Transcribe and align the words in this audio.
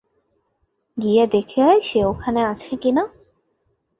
গিয়ে 0.97 1.23
দেখে 1.27 1.59
আয় 1.63 1.81
সে 1.81 1.99
ওখানে 2.03 2.41
আছে 2.43 2.73
কি-না। 2.75 3.03